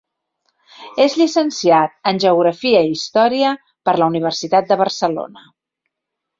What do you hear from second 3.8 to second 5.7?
per la Universitat de Barcelona.